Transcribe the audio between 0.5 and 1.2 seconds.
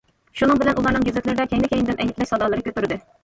بىلەن ئۇلارنىڭ